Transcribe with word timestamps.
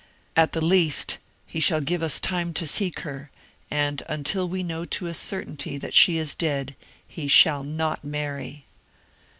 At 0.35 0.53
the 0.53 0.65
least, 0.65 1.19
he 1.45 1.59
shall 1.59 1.79
give 1.79 2.01
us 2.01 2.19
time 2.19 2.53
to 2.55 2.65
seek 2.65 3.01
her; 3.01 3.29
and 3.69 4.01
until 4.09 4.49
we 4.49 4.63
know 4.63 4.83
to 4.83 5.05
a 5.05 5.13
certainty 5.13 5.77
that 5.77 5.93
she 5.93 6.17
is 6.17 6.33
dead, 6.33 6.75
he 7.07 7.27
shall 7.27 7.63
not 7.63 8.03
marry." 8.03 8.65